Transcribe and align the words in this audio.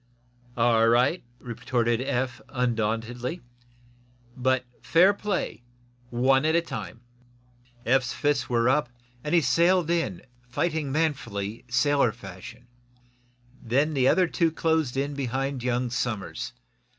"All 0.57 0.87
right," 0.87 1.23
retorted 1.37 2.01
Eph, 2.01 2.41
undauntedly. 2.49 3.39
"But 4.35 4.65
fair 4.81 5.13
play 5.13 5.61
one 6.09 6.43
at 6.43 6.55
a 6.55 6.61
time." 6.63 7.01
Eph's 7.85 8.11
fists 8.11 8.49
were 8.49 8.67
up, 8.67 8.89
and 9.23 9.35
he 9.35 9.41
sailed 9.41 9.91
in, 9.91 10.23
fighting 10.49 10.91
manfully, 10.91 11.65
sailor 11.69 12.11
fashion. 12.11 12.65
Then 13.61 13.93
the 13.93 14.07
other 14.07 14.25
two 14.25 14.51
closed 14.51 14.97
in 14.97 15.13
behind 15.13 15.61
young 15.61 15.91
Somers. 15.91 16.53